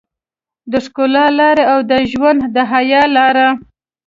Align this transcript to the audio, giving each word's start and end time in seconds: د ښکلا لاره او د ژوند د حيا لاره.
د 0.71 0.73
ښکلا 0.85 1.25
لاره 1.39 1.63
او 1.73 1.79
د 1.91 1.93
ژوند 2.11 2.41
د 2.55 2.57
حيا 2.71 3.03
لاره. 3.17 3.47